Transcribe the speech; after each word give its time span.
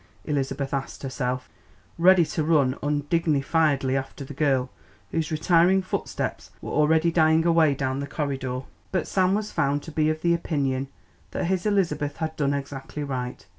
Elizabeth 0.25 0.73
asked 0.73 1.03
herself, 1.03 1.47
ready 1.99 2.25
to 2.25 2.43
run 2.43 2.73
undignifiedly 2.81 3.95
after 3.95 4.25
the 4.25 4.33
girl, 4.33 4.71
whose 5.11 5.29
retiring 5.31 5.83
footsteps 5.83 6.49
were 6.59 6.71
already 6.71 7.11
dying 7.11 7.45
away 7.45 7.75
down 7.75 7.99
the 7.99 8.07
corridor. 8.07 8.61
But 8.91 9.05
Sam 9.07 9.35
was 9.35 9.51
found 9.51 9.83
to 9.83 9.91
be 9.91 10.09
of 10.09 10.23
the 10.23 10.33
opinion 10.33 10.87
that 11.29 11.45
his 11.45 11.67
Elizabeth 11.67 12.17
had 12.17 12.35
done 12.35 12.55
exactly 12.55 13.03
right. 13.03 13.45